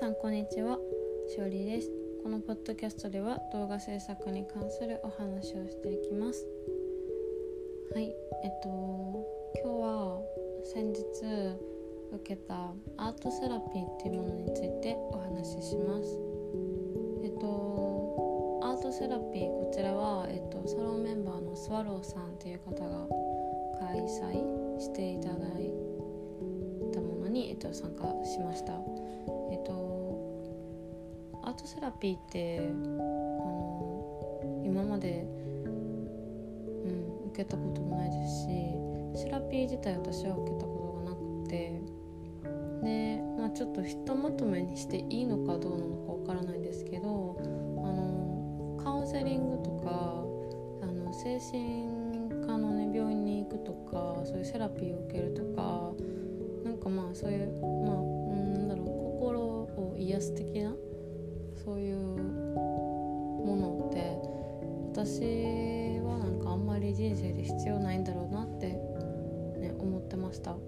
[0.00, 0.78] さんこんにちは。
[1.28, 1.90] しおりです。
[2.22, 6.48] このポッドキャストでは動画制作に関するお話をしていきます。
[7.92, 8.04] はい
[8.42, 9.26] えっと
[9.62, 10.22] 今日は
[10.72, 11.02] 先日
[12.14, 16.18] 受けたアートセラピーっていうものについてお話しします。
[17.22, 23.06] えっとアートセラピーこちらは、えっと、サロンメンバーのスワローさんっていう方が
[23.78, 25.70] 開催していただい
[26.90, 28.80] たものに、えっと、参加しました。
[29.52, 30.00] えっと
[31.42, 35.26] アートセラピーってあの今まで、
[35.64, 35.70] うん、
[37.30, 38.48] 受けたこともないですし
[39.24, 41.80] セラピー自体私は受けたことがなくて
[42.82, 47.42] で、まあ、ちょっとひとまとめにしていいのかどうなのかわからないんですけどあ
[47.92, 50.24] のカウンセリングとか
[50.82, 51.88] あの精神
[52.46, 55.92] 科の、ね、病院に行くとかそういうセラピーを受けるとか
[56.64, 57.96] なんかまあそういうまあ、
[60.00, 60.74] 癒す的な
[61.64, 64.40] そういうものって
[64.92, 68.68] 私はなんかあんまり人生で必要ないんだろうなって、
[69.58, 70.52] ね、思ってました。
[70.52, 70.58] っ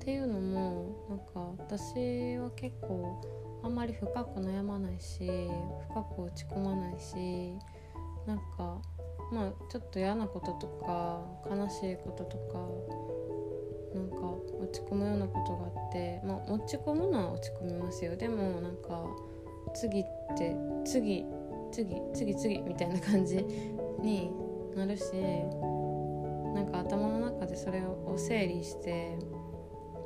[0.00, 3.22] ていうのもなんか私は結構
[3.62, 5.26] あんまり深く悩まないし
[5.88, 7.56] 深く落ち込まないし
[8.26, 8.82] なんか
[9.32, 12.68] まあちょっと嫌なこととか悲しいこととか
[13.94, 14.16] なんか
[14.60, 18.16] 落ち込むようなことがあってまあ落ち込むのは落ち込みますよ。
[18.16, 19.06] でもなんか
[19.74, 20.04] 次っ
[20.36, 21.24] て次
[21.70, 23.36] 次次次みたいな感じ
[24.00, 24.30] に
[24.76, 25.12] なるし
[26.54, 29.16] なんか頭の中でそれを整理して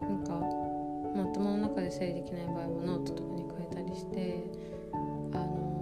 [0.00, 4.42] なんか、まあ、頭の中で整理できない場合はノートとかに書いたりして
[5.32, 5.80] あの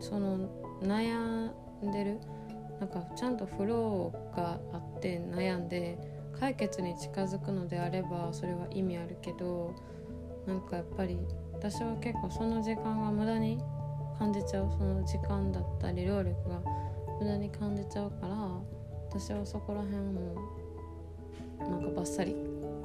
[0.00, 0.48] その
[0.82, 1.50] 悩
[1.86, 2.18] んでる
[2.80, 5.98] なんかちゃんとフローがあって悩んで
[6.38, 9.74] 解決に近づくのであればそれは意味あるけど
[10.46, 11.18] なんかやっぱり
[11.52, 13.58] 私は結構その時間が無駄に
[14.18, 16.60] 感じちゃうその時間だったり労力が
[17.20, 18.34] 無駄に感じちゃうから
[19.10, 20.34] 私はそこら辺も
[21.58, 22.34] なんかバッサリ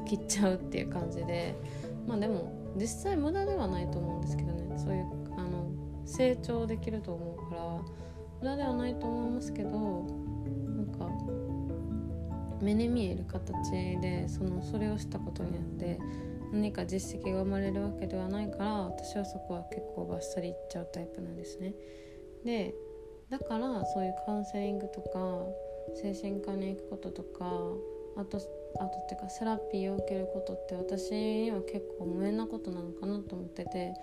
[0.05, 1.55] 切っちゃうっていう感じで
[2.05, 5.05] まあでも実際無駄ではないと思うんですけどねそういう
[5.37, 5.71] あの
[6.05, 7.61] 成長できると思うから
[8.41, 11.09] 無駄ではないと思いますけどなんか
[12.61, 15.99] 目に見える形でそのそれをしたことによって
[16.51, 21.73] 何か実績が生まれるわけではないから私はそこは結構バッサリいっちゃうタイプなんですね。
[22.43, 22.73] で
[23.29, 25.45] だからそういうカウンセリングとか
[25.95, 27.45] 精神科に行くこととか
[28.15, 28.37] あと
[28.79, 33.93] あとっていうかセラピーを受けることって私には結構無縁なことなのかなと思ってて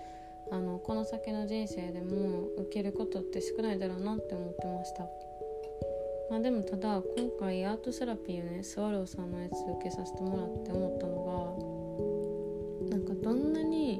[0.53, 5.09] あのこの先の人生でも受けることって少ないだろうなって思ってました。
[6.29, 13.99] まあ、でもただ今回アートセラピーをねスワローさんのやつ受けさせてもらって思ったのがなんかどんなに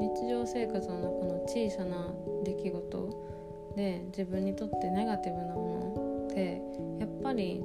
[0.00, 3.28] 日常生活の中の小さな出来事
[3.74, 6.60] で自分にとってネガティブなものって
[7.00, 7.62] やっぱり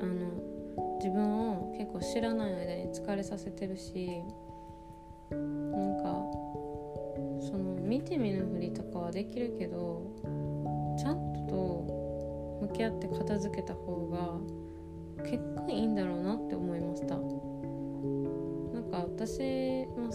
[0.00, 4.22] あの自分を結構知らない間に疲れさせてるし
[5.30, 6.39] なんか
[7.90, 10.14] 見て見ぬふりとかはできるけど
[10.96, 17.20] ちゃんと向き合って片付けた方が結果いいんだろうなって思いましたな
[18.80, 18.90] ん。
[18.92, 19.40] か私、
[19.96, 20.10] まあ、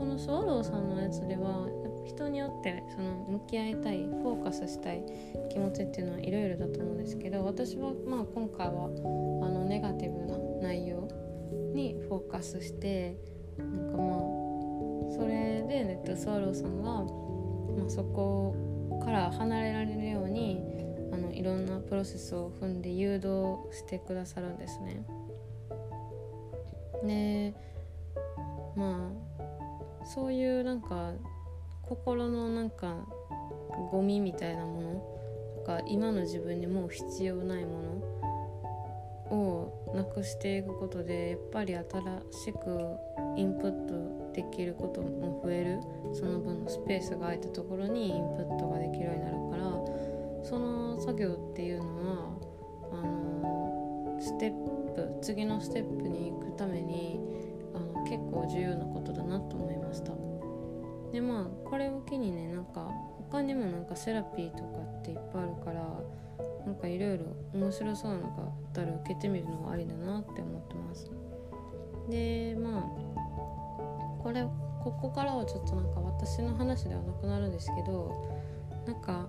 [0.00, 1.68] このスワローさんのやつでは
[2.04, 5.04] 人によってその向き合いたいフォーカスしたい
[5.50, 11.06] 気持ちっていうのはいろいろだと思うんですけど私はまあ今回はあのネガティブな内容
[11.72, 13.16] にフォーカスして
[13.58, 14.27] なんかまあ
[15.10, 18.54] それでネットスワローさんが、まあ、そこ
[19.04, 20.60] から離れられるように
[21.12, 25.04] あのいろんなプロセスを踏んで誘導してくださるんですね。
[27.04, 27.54] で
[28.76, 29.10] ま
[30.00, 31.12] あそういうなんか
[31.82, 33.06] 心のなんか
[33.90, 35.02] ゴミみたいなもの
[35.56, 37.82] とか今の自分にもう必要ないも
[39.30, 41.84] のをなくしていくことでやっぱり新
[42.30, 42.96] しく
[43.36, 45.80] インプットできることも増える。
[46.14, 49.68] その分のスペースが空いたところにインプットができるようになるから。
[50.44, 52.38] その作業っていうのは
[52.92, 54.50] あのステッ
[54.94, 57.20] プ次のステップに行くために
[57.74, 60.12] あの結構重要なことだなと思いました。
[61.12, 62.88] でまあこれを機にねなんか
[63.30, 66.00] 他にもなんかセラピーとかっていっぱいあるから
[66.68, 67.24] なんかいろいろ
[67.54, 71.10] 面白そうなのがあったら受けてみるのがありだなって思ってます。
[72.10, 74.42] でまあこれ
[74.84, 78.14] ここからはちょっとなんか私の話ではなくなるんですけど
[78.86, 79.28] なんか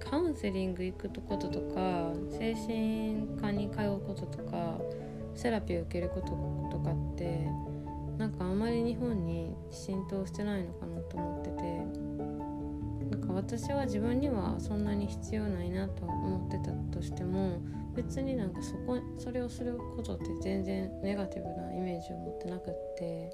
[0.00, 4.78] カウンセリング行くこととか精神科に通うこととか
[5.34, 6.28] セラピーを受けること
[6.70, 7.46] とかって
[8.16, 12.15] なんかあまり日本に浸透してないのかなと思ってて。
[13.36, 17.60] 私は自分にはそんなに必要ないなと思ってたとしても
[17.94, 23.30] 別になんかそこそれをすることって全然ネガティブなイメージを持ってなくって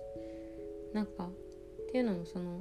[0.93, 1.31] なんかっ
[1.93, 2.61] ていうのもその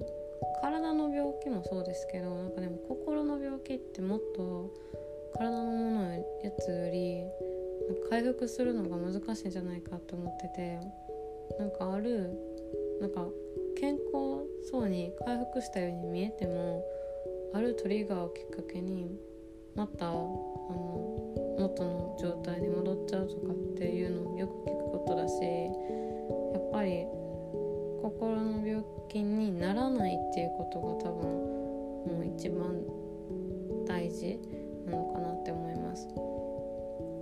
[0.61, 4.71] 体の病気もそうですけどなんかでも心の病気ってもっと
[5.35, 6.21] 体のものや
[6.59, 7.23] つより
[8.11, 10.79] 回復するのが難しいんじゃないかと思ってて
[11.57, 12.37] なんかある
[13.01, 13.25] なんか
[13.79, 16.85] 健康そうに回復したように見えても
[17.53, 19.19] あるトリガーをきっかけに
[19.75, 27.05] またあの元の状態に戻っちゃうとかっていうのをよく聞くことだしやっぱり
[28.01, 31.51] 心の病気にならないっていうことが多分
[32.07, 32.81] もう一番
[33.85, 34.39] 大事
[34.85, 36.07] なのかなって思います。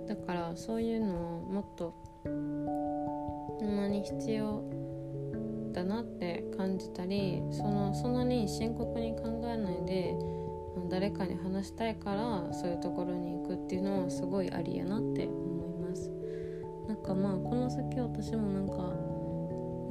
[0.08, 1.94] だからそういうのをもっと
[2.24, 4.62] ほんまに必要
[5.72, 10.14] だなって感じたりそのそんなに深刻に考えないで
[10.88, 16.10] 誰かに話したいからそういうところに行くっていうのはすごいありやなって思います。
[16.88, 18.76] なんかまあこの先私もなんか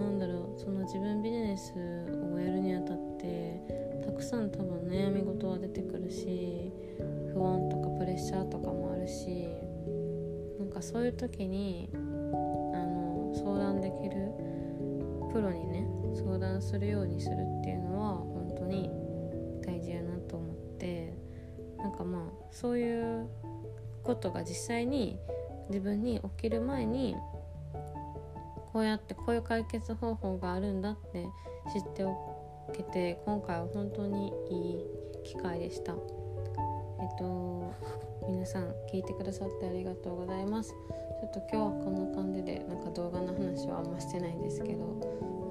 [0.03, 6.71] なんだろうその自分ビジネスをやるにあたってたくさん多分悩み事は出てくるし
[7.33, 9.47] 不安とかプレッシャーとかもあるし
[10.59, 14.48] なんかそういう時にあの相談できる
[15.31, 18.89] プロにね相談するようにするっていうのは本当に
[19.65, 21.13] 大事やなと思って
[21.77, 22.21] なんかまあ
[22.51, 23.27] そういう
[24.03, 25.17] ことが実際に
[25.69, 27.15] 自分に起きる前に
[28.73, 31.25] こうやってこういう解決方法があるんだって
[31.73, 34.85] 知っておけて今回は本当にいい
[35.23, 35.93] 機会でした。
[37.01, 37.73] えっと
[38.27, 40.75] 皆さん聞いてくださってありがとうございます
[41.19, 44.85] ちょっと今日はこんな感じでなんか動画の話はあんましてないんですけど。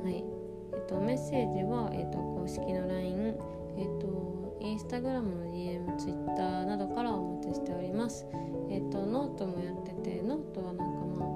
[0.02, 0.24] はい。
[0.72, 3.34] えっとメッセージは、えっと、公式の LINE
[3.76, 8.26] えっと Instagram の DM、Twitter などからお待ちしております。
[8.70, 11.28] えっとノートもやっててノートはなんかまあ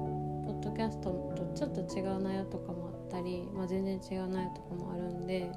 [0.46, 5.52] ポッドキャストとちょっと違う内容とかもあったり、まあ、全然違う内容とかもあるんで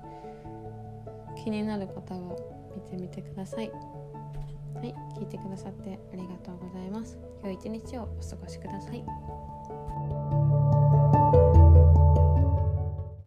[1.42, 2.36] 気になる方は
[2.76, 3.72] 見てみてください。
[4.76, 7.18] はい、聞いてくださってありがとうございます。
[7.42, 9.04] 今日一日をお過ごしください。